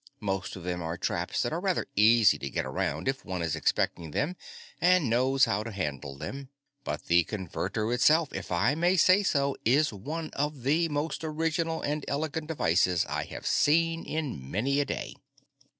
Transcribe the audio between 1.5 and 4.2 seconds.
are rather easy to get around if one is expecting